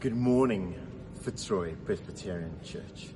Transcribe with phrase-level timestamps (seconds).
[0.00, 0.74] Good morning,
[1.20, 3.08] Fitzroy Presbyterian Church.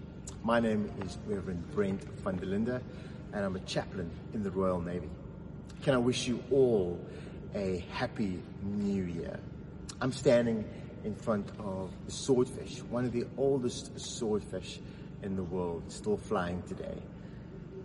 [0.42, 2.82] My name is Reverend Brent van der Linde,
[3.32, 5.08] and I'm a chaplain in the Royal Navy.
[5.80, 7.00] Can I wish you all
[7.54, 9.40] a happy new year?
[10.02, 10.62] I'm standing
[11.04, 14.78] in front of the swordfish, one of the oldest swordfish
[15.22, 16.98] in the world, still flying today.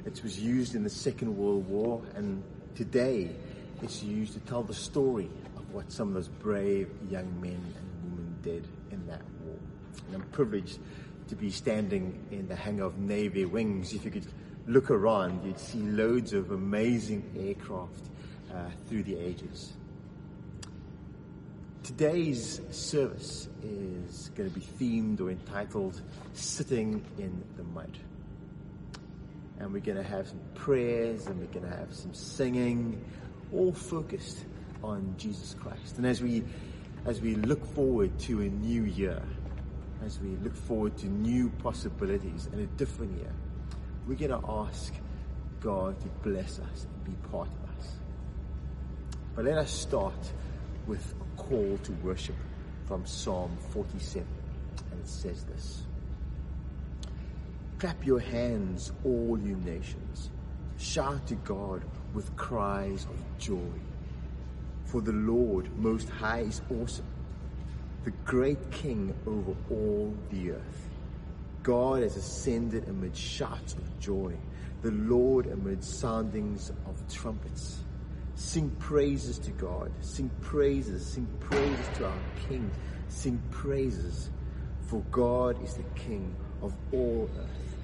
[0.05, 2.43] It was used in the Second World War, and
[2.76, 3.34] today
[3.81, 8.04] it's used to tell the story of what some of those brave young men and
[8.04, 9.57] women did in that war.
[10.07, 10.79] And I'm privileged
[11.27, 13.93] to be standing in the hangar of Navy Wings.
[13.93, 14.27] If you could
[14.67, 18.09] look around, you'd see loads of amazing aircraft
[18.52, 19.73] uh, through the ages.
[21.84, 26.01] Today's service is going to be themed or entitled
[26.34, 27.98] Sitting in the Mud.
[29.60, 33.04] And we're going to have some prayers and we're going to have some singing,
[33.51, 34.45] all focused
[34.84, 35.98] on Jesus Christ.
[35.98, 36.43] And as we,
[37.05, 39.21] as we look forward to a new year,
[40.05, 43.33] as we look forward to new possibilities and a different year,
[44.07, 44.93] we're going to ask
[45.59, 47.95] God to bless us and be part of us.
[49.35, 50.31] But let us start
[50.87, 52.35] with a call to worship
[52.85, 54.27] from Psalm 47.
[54.91, 55.83] And it says this.
[57.77, 60.31] Clap your hands, all you nations.
[60.77, 61.83] Shout to God
[62.13, 63.57] with cries of joy.
[64.91, 67.06] For the Lord Most High is awesome,
[68.06, 70.90] the great King over all the earth.
[71.62, 74.35] God has ascended amid shouts of joy,
[74.81, 77.84] the Lord amid soundings of trumpets.
[78.34, 82.72] Sing praises to God, sing praises, sing praises to our King,
[83.09, 84.31] sing praises,
[84.88, 87.75] for God is the King of all earth.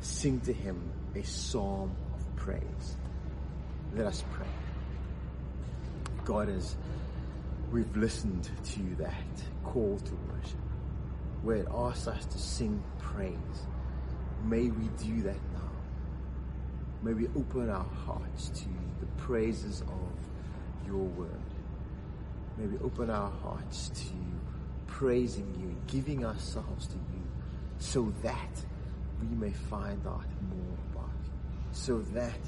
[0.00, 0.80] Sing to him
[1.16, 2.96] a psalm of praise.
[3.96, 4.46] Let us pray.
[6.26, 6.74] God, as
[7.70, 9.12] we've listened to that
[9.62, 10.58] call to worship,
[11.42, 13.30] where it asks us to sing praise,
[14.44, 15.70] may we do that now.
[17.04, 21.30] May we open our hearts to the praises of your word.
[22.58, 24.14] May we open our hearts to
[24.88, 27.22] praising you and giving ourselves to you
[27.78, 28.64] so that
[29.20, 31.30] we may find out more about you.
[31.70, 32.40] So that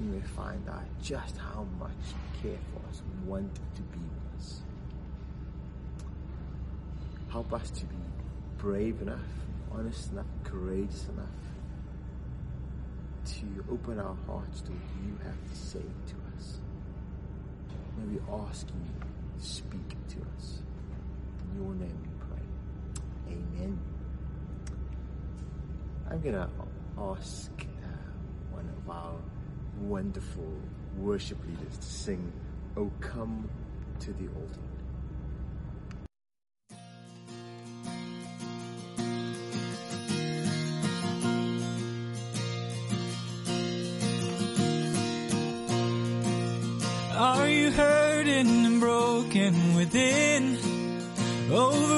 [0.00, 3.98] we may find out just how much you care for us and want to be
[3.98, 4.60] with us.
[7.30, 7.96] Help us to be
[8.58, 9.18] brave enough,
[9.72, 11.26] honest enough, courageous enough
[13.26, 16.58] to open our hearts to what you have to say to us.
[17.98, 20.62] May we ask you to speak to us.
[21.52, 23.36] In your name we pray.
[23.36, 23.78] Amen.
[26.10, 26.48] I'm going to
[26.98, 27.86] ask uh,
[28.50, 29.14] one of our
[29.80, 30.52] wonderful
[30.96, 32.32] worship leaders to sing,
[32.76, 33.48] Oh Come
[34.00, 34.60] to the Altar.
[47.16, 50.58] Are you hurting and broken within?
[51.50, 51.89] Overwhelmed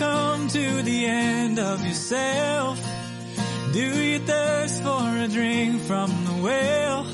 [0.00, 2.80] come to the end of yourself?
[3.74, 7.04] Do you thirst for a drink from the well?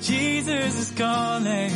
[0.00, 1.72] Jesus is calling.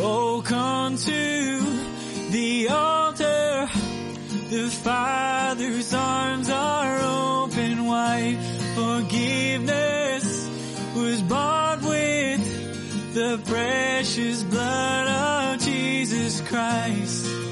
[0.00, 1.60] Oh, come to
[2.30, 3.68] the altar.
[4.50, 8.38] The Father's arms are open wide.
[8.74, 10.26] Forgiveness
[10.96, 17.51] was bought with the precious blood of Jesus Christ.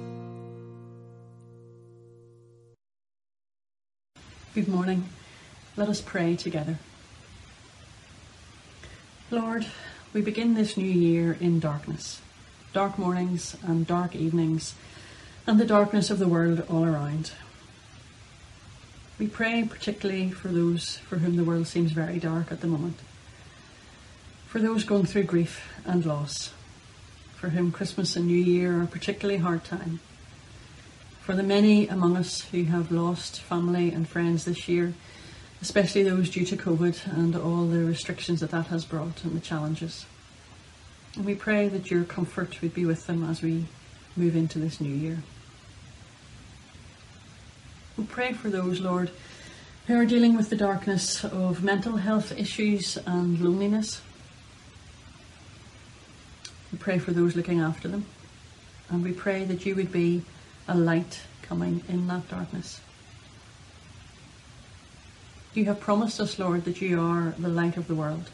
[4.53, 5.07] Good morning.
[5.77, 6.77] Let us pray together.
[9.29, 9.65] Lord,
[10.11, 12.19] we begin this new year in darkness,
[12.73, 14.75] dark mornings and dark evenings,
[15.47, 17.31] and the darkness of the world all around.
[19.17, 22.99] We pray particularly for those for whom the world seems very dark at the moment,
[24.47, 26.51] for those going through grief and loss,
[27.37, 30.01] for whom Christmas and New Year are particularly hard time,
[31.31, 34.93] for the many among us who have lost family and friends this year
[35.61, 39.39] especially those due to COVID and all the restrictions that that has brought and the
[39.39, 40.05] challenges.
[41.15, 43.63] And we pray that your comfort would be with them as we
[44.17, 45.19] move into this new year.
[47.97, 49.09] We pray for those, Lord,
[49.87, 54.01] who are dealing with the darkness of mental health issues and loneliness.
[56.73, 58.05] We pray for those looking after them.
[58.89, 60.23] And we pray that you would be
[60.71, 62.79] a light coming in that darkness.
[65.53, 68.29] You have promised us, Lord, that you are the light of the world.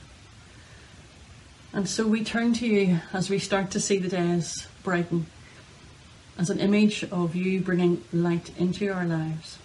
[1.74, 5.26] And so we turn to you as we start to see the days brighten
[6.38, 9.58] as an image of you bringing light into our lives.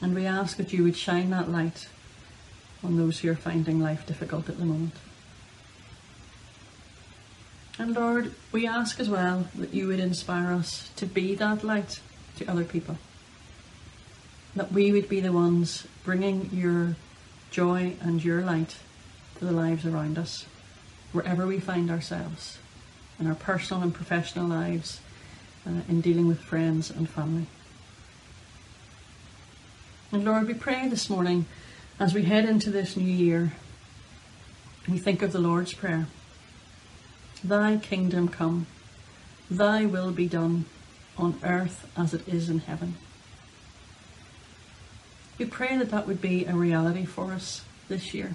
[0.00, 1.86] And we ask that you would shine that light
[2.82, 4.94] on those who are finding life difficult at the moment.
[7.78, 12.00] And Lord, we ask as well that you would inspire us to be that light
[12.38, 12.96] to other people
[14.56, 16.96] that we would be the ones bringing your
[17.50, 18.76] joy and your light
[19.38, 20.46] to the lives around us,
[21.12, 22.58] wherever we find ourselves,
[23.20, 25.00] in our personal and professional lives,
[25.66, 27.46] uh, in dealing with friends and family.
[30.10, 31.44] And Lord, we pray this morning
[32.00, 33.52] as we head into this new year,
[34.88, 36.06] we think of the Lord's Prayer.
[37.46, 38.66] Thy kingdom come,
[39.48, 40.64] thy will be done
[41.16, 42.96] on earth as it is in heaven.
[45.38, 48.34] We pray that that would be a reality for us this year.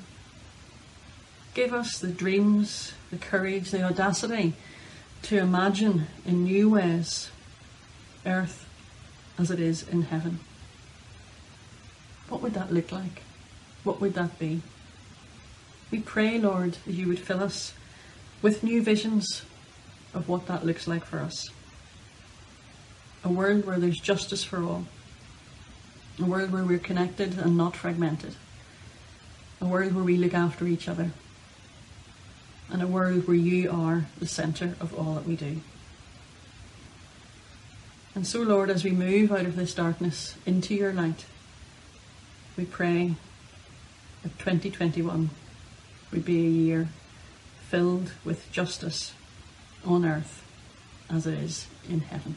[1.54, 4.54] Give us the dreams, the courage, the audacity
[5.24, 7.32] to imagine in new ways
[8.26, 8.66] earth
[9.38, 10.40] as it is in heaven.
[12.30, 13.24] What would that look like?
[13.84, 14.62] What would that be?
[15.92, 17.74] We pray, Lord, that you would fill us
[18.42, 19.44] with new visions
[20.14, 21.50] of what that looks like for us.
[23.24, 24.86] A world where there's justice for all
[26.20, 28.36] a world where we're connected and not fragmented,
[29.60, 31.12] a world where we look after each other,
[32.70, 35.62] and a world where you are the centre of all that we do.
[38.14, 41.26] And so, Lord, as we move out of this darkness into your light,
[42.58, 43.16] we pray
[44.22, 45.30] that 2021
[46.12, 46.90] would be a year
[47.72, 49.14] filled with justice
[49.86, 50.44] on earth
[51.10, 52.36] as it is in heaven.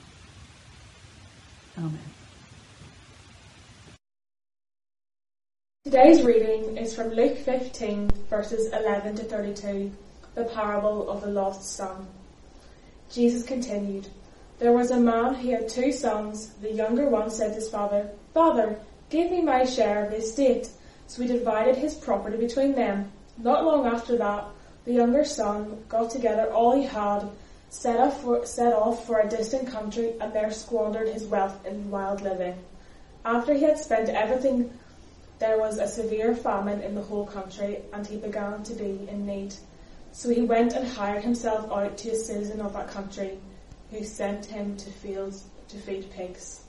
[1.77, 1.99] Amen.
[5.85, 9.91] Today's reading is from Luke 15, verses 11 to 32,
[10.37, 12.07] the parable of the lost son.
[13.11, 14.07] Jesus continued,
[14.61, 16.51] There was a man who had two sons.
[16.63, 18.79] The younger one said to his father, Father,
[19.11, 20.69] give me my share of the estate.
[21.09, 23.11] So he divided his property between them.
[23.37, 24.47] Not long after that,
[24.85, 27.29] the younger son got together all he had,
[27.71, 31.91] set off for, set off for a distant country, and there squandered his wealth in
[31.91, 32.57] wild living.
[33.25, 34.71] After he had spent everything
[35.39, 39.27] there was a severe famine in the whole country, and he began to be in
[39.27, 39.55] need.
[40.13, 43.39] So he went and hired himself out to a citizen of that country,
[43.91, 46.61] who sent him to fields to feed pigs.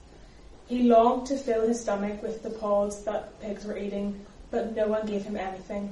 [0.68, 4.88] He longed to fill his stomach with the pods that pigs were eating, but no
[4.88, 5.92] one gave him anything.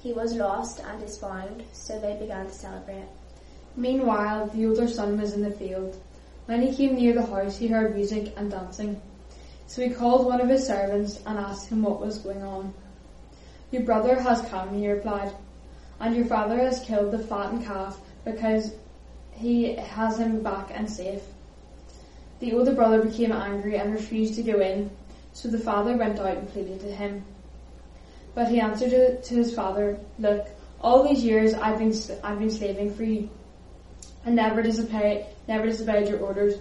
[0.00, 1.64] He was lost and is found.
[1.72, 3.08] So they began to celebrate.
[3.76, 5.96] Meanwhile, the older son was in the field.
[6.46, 9.00] When he came near the house, he heard music and dancing.
[9.66, 12.72] So he called one of his servants and asked him what was going on.
[13.70, 15.32] Your brother has come, he replied,
[16.00, 18.72] and your father has killed the fattened calf because
[19.32, 21.22] he has him back and safe.
[22.40, 24.90] The older brother became angry and refused to go in,
[25.34, 27.24] so the father went out and pleaded to him.
[28.34, 30.46] But he answered to his father, Look,
[30.80, 33.28] all these years I've been, I've been slaving for you
[34.24, 36.54] and never disobeyed, never disobeyed your orders,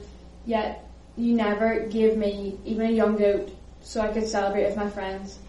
[0.46, 4.90] yet you never gave me even a young goat so I could celebrate with my
[4.90, 5.40] friends.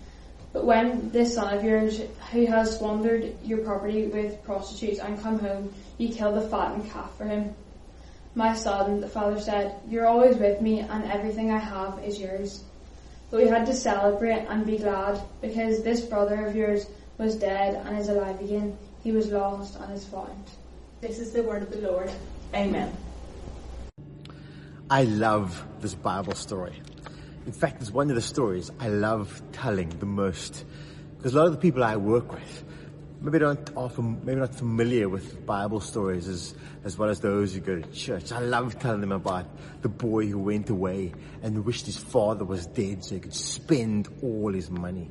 [0.52, 2.00] But when this son of yours,
[2.32, 7.16] who has squandered your property with prostitutes and come home, you kill the fattened calf
[7.16, 7.54] for him.
[8.34, 12.64] My son, the father said, you're always with me and everything I have is yours.
[13.30, 16.86] But we had to celebrate and be glad because this brother of yours
[17.18, 18.78] was dead and is alive again.
[19.02, 20.44] He was lost and is found.
[21.00, 22.10] This is the word of the Lord.
[22.54, 22.96] Amen.
[24.90, 26.80] I love this Bible story.
[27.44, 30.64] In fact, it's one of the stories I love telling the most.
[31.16, 32.64] Because a lot of the people I work with,
[33.20, 37.60] maybe don't often, maybe not familiar with Bible stories as, as well as those who
[37.60, 38.32] go to church.
[38.32, 39.46] I love telling them about
[39.82, 44.08] the boy who went away and wished his father was dead so he could spend
[44.22, 45.10] all his money.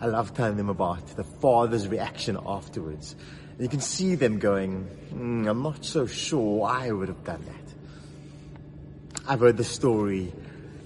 [0.00, 3.14] I love telling them about the father's reaction afterwards.
[3.52, 7.44] And you can see them going, mm, I'm not so sure I would have done
[7.44, 9.20] that.
[9.28, 10.32] I've heard the story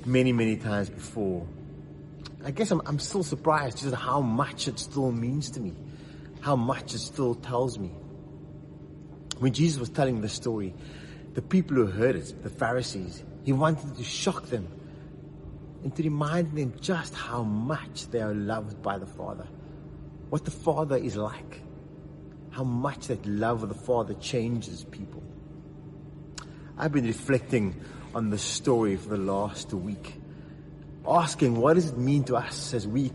[0.04, 1.46] many, many times before.
[2.44, 5.72] I guess I'm, I'm still surprised just how much it still means to me,
[6.44, 7.88] how much it still tells me.
[9.38, 10.74] When Jesus was telling the story,
[11.32, 14.68] the people who heard it, the Pharisees, he wanted to shock them
[15.82, 19.46] and to remind them just how much they are loved by the Father,
[20.28, 21.62] what the Father is like,
[22.50, 25.22] how much that love of the Father changes people.
[26.76, 27.80] I've been reflecting
[28.14, 30.20] on this story for the last week,
[31.08, 33.12] asking what does it mean to us as we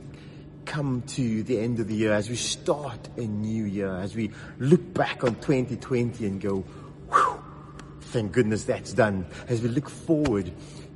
[0.70, 4.30] come to the end of the year, as we start a new year, as we
[4.60, 6.60] look back on 2020 and go,
[7.12, 7.44] whew,
[8.02, 10.52] thank goodness that's done, as we look forward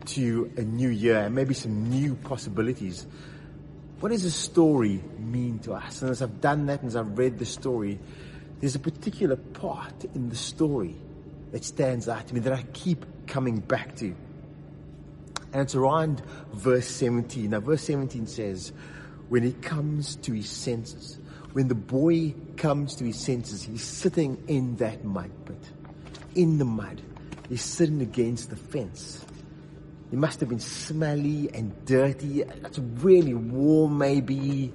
[0.05, 3.07] to a new year and maybe some new possibilities.
[3.99, 6.03] What does a story mean to us?
[6.03, 7.99] And as I've done that and as I've read the story,
[8.59, 10.95] there's a particular part in the story
[11.51, 14.15] that stands out to me that I keep coming back to.
[15.51, 16.21] And it's around
[16.53, 17.49] verse 17.
[17.49, 18.71] Now, verse 17 says,
[19.29, 21.19] when he comes to his senses,
[21.53, 25.71] when the boy comes to his senses, he's sitting in that mud pit,
[26.35, 27.01] in the mud.
[27.49, 29.23] He's sitting against the fence.
[30.09, 32.41] He must have been smelly and dirty.
[32.41, 34.71] It's really warm, maybe.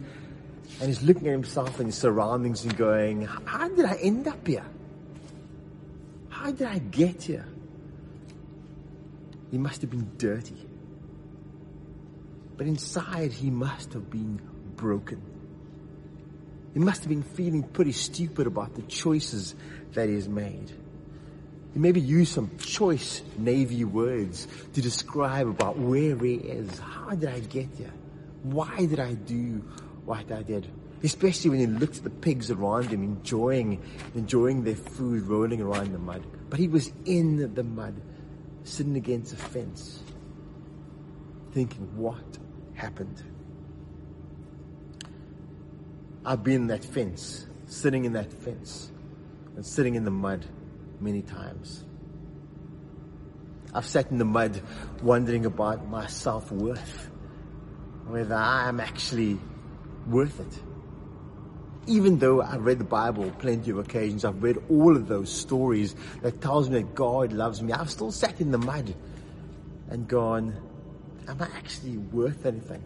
[0.81, 4.47] And he's looking at himself and his surroundings and going, How did I end up
[4.47, 4.67] here?
[6.29, 7.47] How did I get here?
[9.51, 10.68] He must have been dirty.
[12.59, 14.41] But inside, he must have been
[14.75, 15.23] broken.
[16.75, 19.55] He must have been feeling pretty stupid about the choices
[19.93, 20.73] that he has made.
[21.73, 26.79] He maybe used some choice Navy words to describe about where he is.
[26.81, 27.93] How did I get here?
[28.43, 29.63] Why did I do
[30.05, 30.69] what I did?
[31.05, 33.81] Especially when he looked at the pigs around him, enjoying,
[34.17, 36.25] enjoying their food, rolling around in the mud.
[36.51, 37.95] But he was in the mud,
[38.65, 40.03] sitting against a fence,
[41.53, 42.39] thinking, what
[42.79, 43.23] happened?
[46.25, 48.91] I've been in that fence, sitting in that fence,
[49.57, 50.45] and sitting in the mud
[51.01, 51.85] many times.
[53.75, 54.61] I've sat in the mud
[55.03, 57.11] wondering about my self-worth,
[58.07, 59.39] whether I am actually
[60.07, 60.63] worth it
[61.89, 65.97] even though I've read the Bible plenty of occasions, I've read all of those stories
[66.21, 68.95] that tells me that God loves me, I've still sat in the mud
[69.89, 70.55] and gone,
[71.29, 72.83] am I actually worth anything?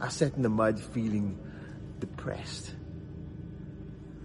[0.00, 1.38] I sat in the mud feeling
[1.98, 2.74] depressed.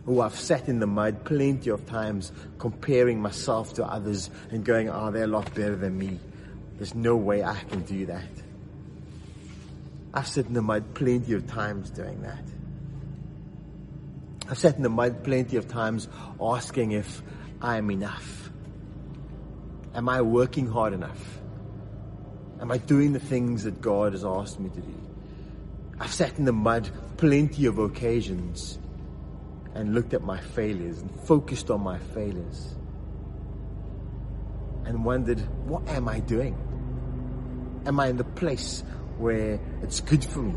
[0.06, 4.90] Oh, I've sat in the mud plenty of times comparing myself to others and going,
[4.90, 6.20] oh, they're a lot better than me.
[6.78, 8.30] There's no way I can do that.
[10.14, 12.44] I've sat in the mud plenty of times doing that.
[14.50, 16.10] I've sat in the mud plenty of times
[16.40, 17.24] asking if
[17.62, 18.52] I am enough.
[19.96, 21.40] Am I working hard enough?
[22.64, 24.96] Am I doing the things that God has asked me to do?
[26.00, 28.80] I've sat in the mud plenty of occasions
[29.76, 32.74] and looked at my failures and focused on my failures
[34.86, 36.56] and wondered, what am I doing?
[37.86, 38.86] Am I in the place
[39.18, 40.56] where it's good for me?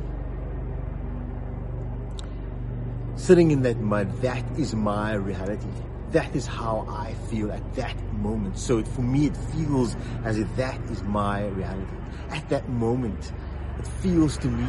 [3.16, 5.66] Sitting in that mud, that is my reality.
[6.12, 8.58] That is how I feel at that moment.
[8.58, 11.96] So for me, it feels as if that is my reality.
[12.30, 13.32] At that moment,
[13.78, 14.68] it feels to me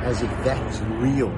[0.00, 1.32] as if that is real.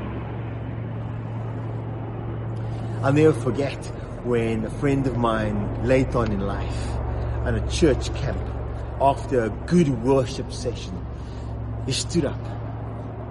[3.03, 3.85] I'll never forget
[4.25, 6.89] when a friend of mine late on in life
[7.45, 8.41] at a church camp
[9.01, 11.07] after a good worship session,
[11.85, 12.45] he stood up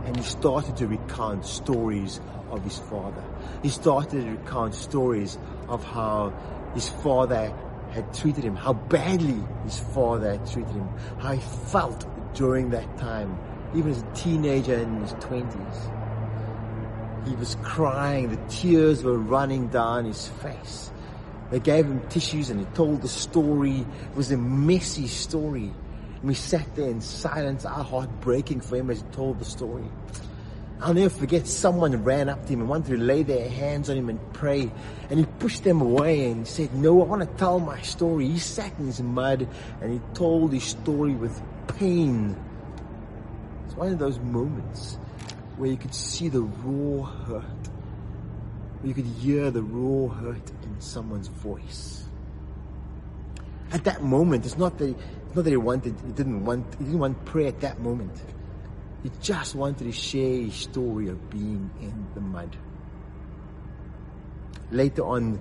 [0.05, 2.21] and he started to recount stories
[2.51, 3.23] of his father.
[3.63, 5.37] He started to recount stories
[5.67, 6.33] of how
[6.73, 7.53] his father
[7.91, 12.97] had treated him, how badly his father had treated him, how he felt during that
[12.97, 13.37] time,
[13.73, 15.89] even as a teenager in his twenties.
[17.25, 20.91] He was crying, the tears were running down his face.
[21.51, 23.77] They gave him tissues and he told the story.
[23.79, 25.71] It was a messy story.
[26.19, 29.45] And we sat there in silence, our heart breaking for him as he told the
[29.45, 29.85] story.
[30.81, 33.97] I'll never forget someone ran up to him and wanted to lay their hands on
[33.97, 34.69] him and pray.
[35.09, 38.27] And he pushed them away and he said, no, I want to tell my story.
[38.27, 39.47] He sat in his mud
[39.81, 41.41] and he told his story with
[41.79, 42.35] pain.
[43.65, 44.97] It's one of those moments
[45.57, 47.43] where you could see the raw hurt.
[48.81, 52.03] Where you could hear the raw hurt in someone's voice.
[53.71, 56.83] At that moment, it's not that, it's not that he wanted, he didn't want, he
[56.83, 58.11] didn't want prayer at that moment.
[59.05, 62.57] He just wanted to share his story of being in the mud.
[64.71, 65.39] Later on,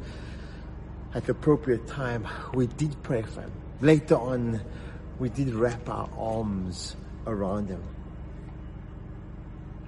[1.14, 3.52] at the appropriate time, we did pray for him.
[3.80, 4.60] Later on,
[5.18, 6.94] we did wrap our arms
[7.26, 7.82] around him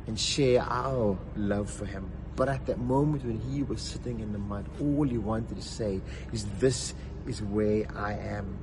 [0.07, 2.11] and share our love for him.
[2.35, 5.63] But at that moment when he was sitting in the mud, all he wanted to
[5.63, 6.01] say
[6.33, 6.95] is, This
[7.27, 8.57] is where I am.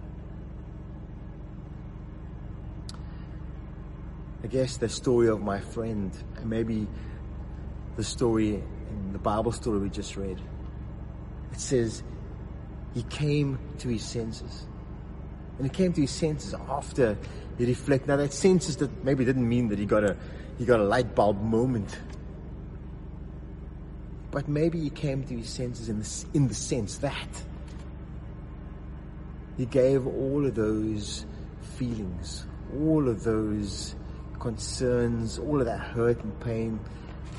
[4.44, 6.86] I guess the story of my friend, and maybe
[7.96, 10.40] the story in the Bible story we just read.
[11.54, 12.04] It says
[12.94, 14.66] he came to his senses.
[15.58, 17.18] And he came to his senses after
[17.58, 18.08] he reflected.
[18.08, 20.18] Now that senses that maybe didn't mean that he got a
[20.58, 21.98] he got a light bulb moment.
[24.30, 27.44] But maybe he came to his senses in the, in the sense that
[29.58, 31.26] he gave all of those
[31.78, 33.96] feelings, all of those
[34.44, 36.78] concerns, all of that hurt and pain.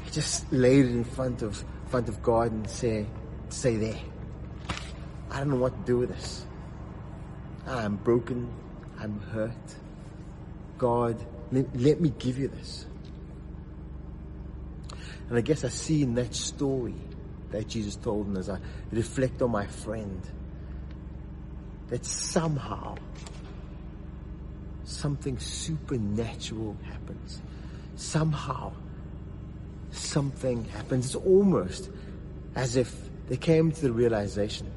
[0.05, 3.07] He just laid it in front of front of God and say,
[3.51, 4.01] say there.
[5.31, 6.47] I don't know what to do with this.
[7.67, 8.51] I'm broken.
[8.99, 9.67] I'm hurt.
[10.79, 12.87] God, let, let me give you this.
[15.29, 16.95] And I guess I see in that story
[17.51, 18.59] that Jesus told, and as I
[18.91, 20.21] reflect on my friend,
[21.89, 22.97] that somehow
[24.85, 27.41] something supernatural happens.
[27.97, 28.73] Somehow
[29.91, 31.07] something happens.
[31.07, 31.91] It's almost
[32.55, 32.95] as if
[33.29, 34.71] they came to the realization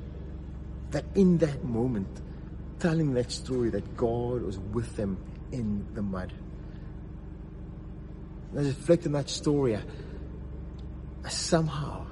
[0.92, 2.08] that in that moment,
[2.80, 5.18] telling that story, that God was with them
[5.52, 6.32] in the mud.
[8.52, 9.82] And I reflect on that story, I,
[11.26, 12.06] I somehow,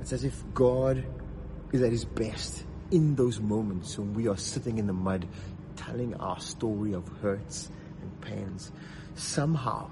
[0.00, 1.04] it's as if God
[1.72, 5.26] is at his best in those moments when we are sitting in the mud
[5.76, 7.70] telling our story of hurts
[8.02, 8.72] and pains.
[9.14, 9.90] Somehow,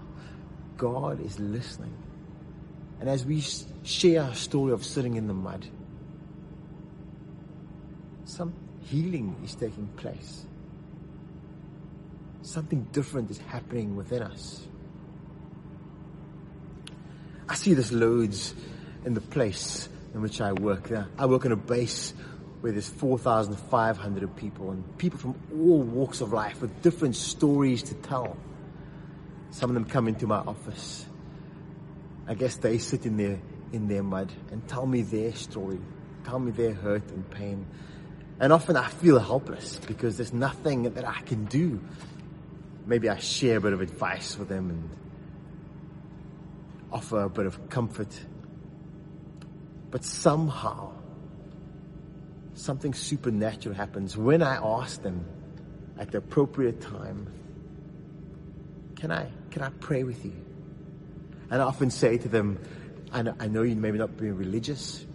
[0.77, 1.97] God is listening.
[3.01, 3.43] And as we
[3.85, 5.67] share our story of sitting in the mud,
[8.25, 10.45] some healing is taking place.
[12.43, 14.67] Something different is happening within us.
[17.49, 18.55] I see this loads
[19.05, 20.91] in the place in which I work.
[21.19, 22.13] I work in a base
[22.61, 27.95] where there's 4,500 people and people from all walks of life with different stories to
[27.95, 28.37] tell.
[29.51, 31.07] Some of them come into my office.
[32.27, 33.39] I guess they sit in their,
[33.73, 35.79] in their mud and tell me their story,
[36.25, 37.67] tell me their hurt and pain.
[38.41, 41.81] And often I feel helpless because there's nothing that I can do.
[42.87, 44.91] Maybe I share a bit of advice with them and
[46.93, 48.09] offer a bit of comfort.
[49.91, 50.93] But somehow,
[52.59, 55.25] something supernatural happens when I ask them
[55.99, 57.33] at the appropriate time,
[58.97, 60.35] can I, can I pray with you?
[61.51, 62.59] And I often say to them,
[63.13, 65.07] I know, I know you may not be religious,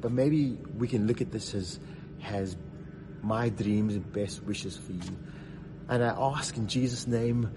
[0.00, 1.80] but maybe we can look at this as,
[2.24, 2.56] as
[3.22, 5.16] my dreams and best wishes for you.
[5.88, 7.50] And I ask in Jesus' name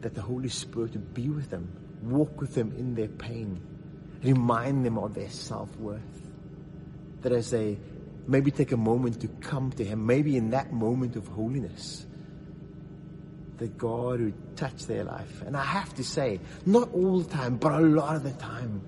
[0.00, 1.72] that the Holy Spirit would be with them,
[2.02, 3.60] walk with them in their pain,
[4.22, 6.33] remind them of their self-worth.
[7.24, 7.78] That as they
[8.26, 12.06] maybe take a moment to come to Him, maybe in that moment of holiness,
[13.58, 15.42] that God would touch their life.
[15.42, 18.82] And I have to say, not all the time, but a lot of the time,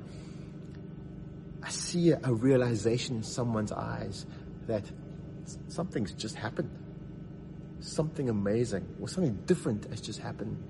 [1.63, 4.27] I see a, a realization in someone's eyes
[4.67, 4.85] that
[5.69, 6.71] something's just happened.
[7.81, 10.63] Something amazing or something different has just happened.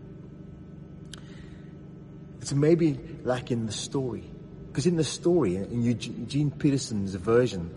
[2.41, 4.31] It's maybe like in the story.
[4.77, 7.71] Because in the story, in Eugene Peterson's version,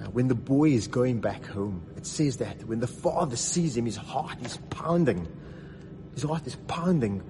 [0.00, 3.76] uh, when the boy is going back home, it says that when the father sees
[3.76, 5.28] him, his heart is pounding.
[6.14, 7.22] His heart is pounding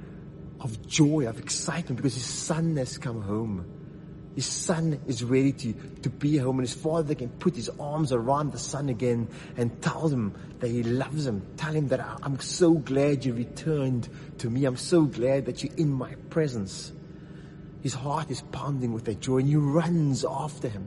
[0.60, 3.70] of joy, of excitement, because his son has come home.
[4.34, 8.14] His son is ready to, to be home, and his father can put his arms
[8.14, 11.46] around the son again and tell him that he loves him.
[11.58, 14.64] Tell him that I'm so glad you returned to me.
[14.64, 16.92] I'm so glad that you're in my presence.
[17.82, 20.86] His heart is pounding with that joy, and he runs after him.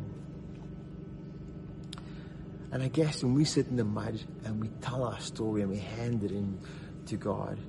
[2.72, 5.70] And I guess when we sit in the mud and we tell our story and
[5.70, 6.60] we hand it in
[7.06, 7.60] to God,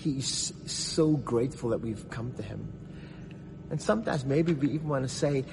[0.00, 2.72] He's so grateful that we've come to Him.
[3.70, 5.44] And sometimes maybe we even want to say,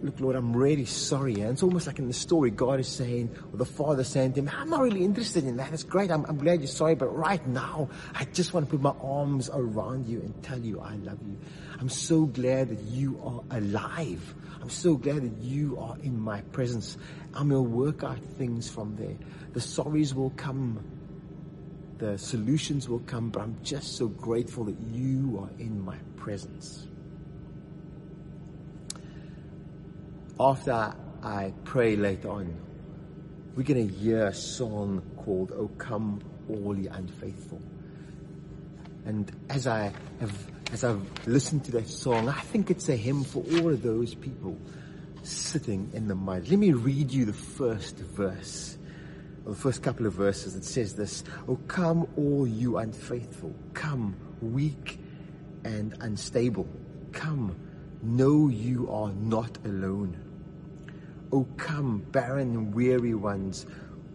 [0.00, 1.34] look, Lord, I'm really sorry.
[1.34, 4.40] And it's almost like in the story, God is saying, or the Father saying to
[4.40, 5.74] him, I'm not really interested in that.
[5.74, 6.10] It's great.
[6.10, 6.94] I'm, I'm glad you're sorry.
[6.94, 10.80] But right now, I just want to put my arms around you and tell you
[10.80, 11.38] I love you.
[11.78, 14.34] I'm so glad that you are alive.
[14.62, 16.96] I'm so glad that you are in my presence.
[17.34, 19.16] I'm going to work out things from there.
[19.52, 20.82] The sorries will come.
[21.98, 26.86] The solutions will come, but I'm just so grateful that you are in my presence.
[30.38, 32.54] After I pray later on,
[33.54, 36.20] we're going to hear a song called O Come
[36.50, 37.62] All Ye Unfaithful.
[39.06, 43.24] And as I have, as I've listened to that song, I think it's a hymn
[43.24, 44.58] for all of those people
[45.22, 46.48] sitting in the mud.
[46.48, 48.76] Let me read you the first verse,
[49.46, 50.54] or the first couple of verses.
[50.54, 54.98] It says this, Oh come all you unfaithful, come weak
[55.64, 56.68] and unstable,
[57.12, 57.56] come,
[58.02, 60.24] know you are not alone.
[61.32, 63.66] Oh, come, barren weary ones,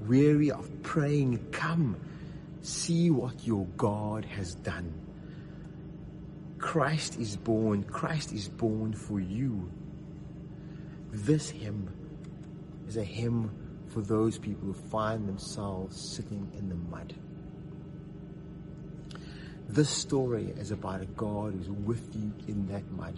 [0.07, 1.97] weary of praying, come,
[2.61, 4.93] see what your God has done.
[6.57, 9.71] Christ is born, Christ is born for you.
[11.11, 11.89] This hymn
[12.87, 13.51] is a hymn
[13.87, 17.13] for those people who find themselves sitting in the mud.
[19.67, 23.17] This story is about a God who's with you in that mud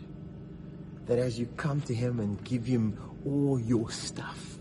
[1.05, 4.59] that as you come to Him and give Him all your stuff,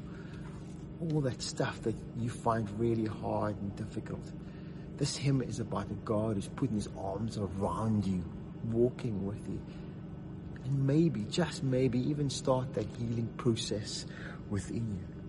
[1.01, 4.25] all that stuff that you find really hard and difficult,
[4.97, 8.23] this hymn is about a God who's putting His arms around you,
[8.71, 9.61] walking with you,
[10.65, 14.07] and maybe, just maybe, even start that healing process
[14.51, 15.23] within you.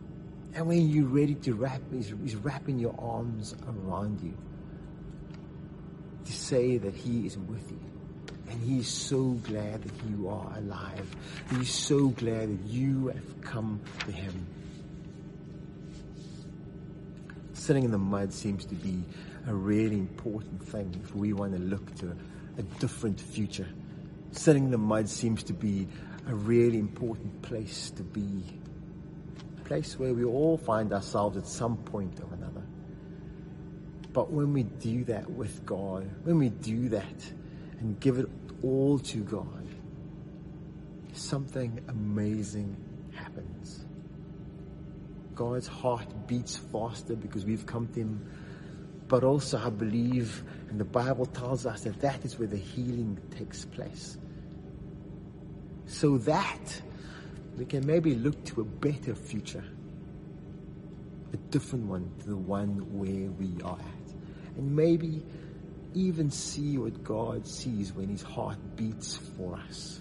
[0.55, 4.37] And when you're ready to wrap, He's, he's wrapping your arms around you
[6.25, 7.92] to say that He is with you.
[8.53, 11.15] And he's so glad that you are alive.
[11.49, 14.45] He's so glad that you have come to him.
[17.53, 19.03] Sitting in the mud seems to be
[19.47, 22.15] a really important thing if we want to look to
[22.57, 23.67] a different future.
[24.31, 25.87] Sitting in the mud seems to be
[26.27, 28.43] a really important place to be.
[29.57, 32.61] A place where we all find ourselves at some point or another.
[34.11, 37.33] But when we do that with God, when we do that
[37.79, 38.29] and give it
[38.63, 39.67] all to God,
[41.13, 42.75] something amazing
[43.13, 43.85] happens.
[45.35, 48.29] God's heart beats faster because we've come to Him.
[49.07, 53.19] But also, I believe, and the Bible tells us that that is where the healing
[53.37, 54.17] takes place.
[55.85, 56.81] So that
[57.57, 59.63] we can maybe look to a better future,
[61.33, 64.57] a different one to the one where we are at.
[64.57, 65.23] And maybe
[65.93, 69.99] even see what God sees when his heart beats for us.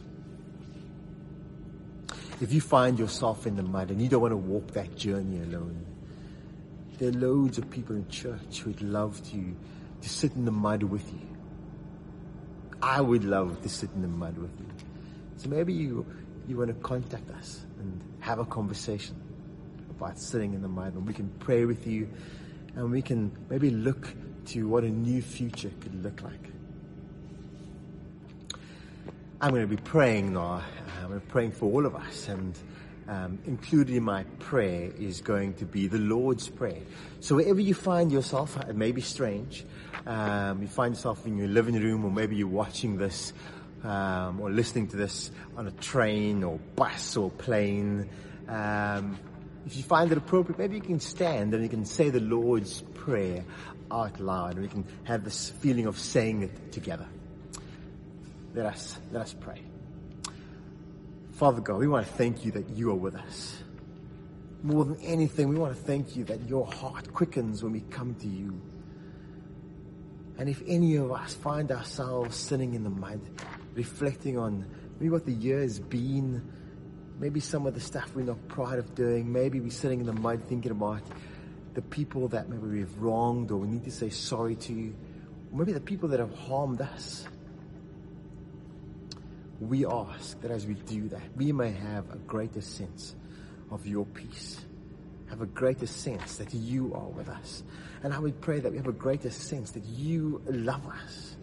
[2.40, 5.40] If you find yourself in the mud and you don't want to walk that journey
[5.42, 5.86] alone,
[6.98, 9.56] there are loads of people in church who would love to,
[10.00, 11.28] to sit in the mud with you.
[12.82, 14.66] I would love to sit in the mud with you.
[15.36, 16.04] So maybe you,
[16.48, 19.16] you want to contact us and have a conversation
[19.90, 22.08] about sitting in the mud and we can pray with you
[22.74, 24.08] and we can maybe look
[24.46, 26.50] to what a new future could look like.
[29.40, 30.62] I'm going to be praying now.
[31.02, 32.56] I'm praying for all of us, and
[33.08, 36.80] um, included in my prayer is going to be the Lord's Prayer.
[37.20, 39.64] So wherever you find yourself, it may be strange,
[40.06, 43.32] um, you find yourself in your living room or maybe you're watching this
[43.84, 48.08] um, or listening to this on a train or bus or plane.
[48.48, 49.18] Um,
[49.66, 52.80] if you find it appropriate, maybe you can stand and you can say the Lord's
[52.94, 53.44] Prayer
[53.90, 57.06] out loud we can have this feeling of saying it together.
[58.54, 59.62] Let us, let us pray.
[61.32, 63.56] Father God, we want to thank you that you are with us.
[64.62, 68.14] More than anything, we want to thank you that your heart quickens when we come
[68.16, 68.60] to you.
[70.38, 73.20] And if any of us find ourselves sitting in the mud,
[73.74, 74.66] reflecting on
[74.98, 76.42] maybe what the year has been,
[77.18, 80.12] maybe some of the stuff we're not proud of doing, maybe we're sitting in the
[80.12, 81.02] mud thinking about
[81.74, 84.94] the people that maybe we've wronged or we need to say sorry to,
[85.52, 87.26] or maybe the people that have harmed us.
[89.60, 93.14] We ask that as we do that, we may have a greater sense
[93.70, 94.60] of your peace,
[95.30, 97.62] have a greater sense that you are with us.
[98.02, 101.36] And I would pray that we have a greater sense that you love us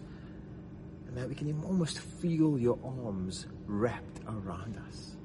[1.08, 5.16] and that we can almost feel your arms wrapped around us.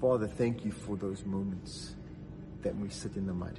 [0.00, 1.95] Father, thank you for those moments
[2.62, 3.58] that we sit in the mud.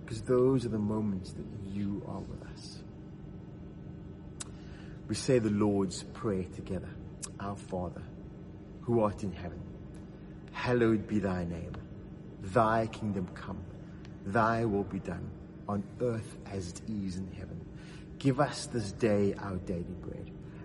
[0.00, 2.82] Because those are the moments that you are with us.
[5.08, 6.88] We say the Lord's Prayer together.
[7.40, 8.02] Our Father,
[8.82, 9.60] who art in heaven,
[10.52, 11.72] hallowed be thy name.
[12.42, 13.62] Thy kingdom come,
[14.26, 15.30] thy will be done
[15.68, 17.60] on earth as it is in heaven.
[18.18, 20.30] Give us this day our daily bread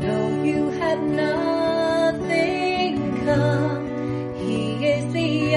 [0.00, 4.34] Though you have nothing, come.
[4.36, 5.56] He is the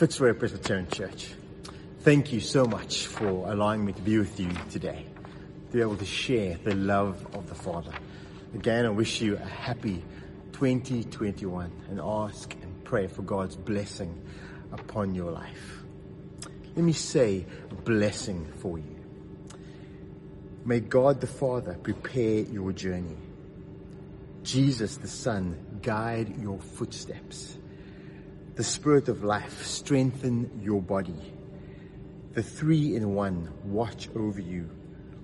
[0.00, 1.34] Fitzroy Presbyterian Church,
[1.98, 5.04] thank you so much for allowing me to be with you today,
[5.66, 7.92] to be able to share the love of the Father.
[8.54, 10.02] Again, I wish you a happy
[10.52, 14.26] 2021 and ask and pray for God's blessing
[14.72, 15.82] upon your life.
[16.74, 18.96] Let me say a blessing for you.
[20.64, 23.18] May God the Father prepare your journey.
[24.44, 27.58] Jesus the Son guide your footsteps.
[28.60, 31.32] The Spirit of life strengthen your body.
[32.34, 34.68] The three in one watch over you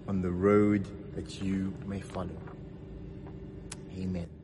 [0.09, 2.40] on the road that you may follow.
[3.94, 4.36] Amen.